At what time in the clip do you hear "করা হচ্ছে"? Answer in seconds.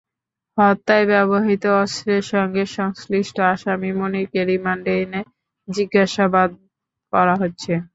7.13-7.73